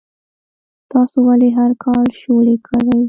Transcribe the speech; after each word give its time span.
تاسو 0.91 1.17
ولې 1.27 1.49
هر 1.57 1.71
کال 1.83 2.07
شولې 2.21 2.55
کرئ؟ 2.65 2.97